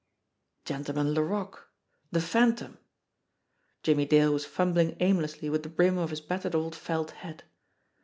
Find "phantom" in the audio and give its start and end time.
2.21-2.79